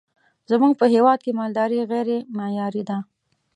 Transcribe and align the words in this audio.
زمونږ 0.49 0.73
په 0.79 0.85
هیواد 0.93 1.19
کی 1.25 1.31
مالداری 1.39 1.79
غیری 1.91 2.17
معیاری 2.37 2.83
ده 2.89 2.97